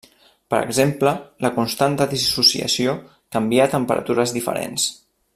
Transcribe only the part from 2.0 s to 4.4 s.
dissociació canvia a temperatures